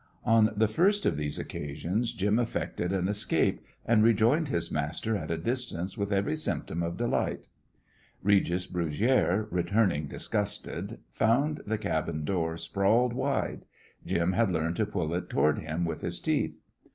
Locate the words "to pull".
14.77-15.13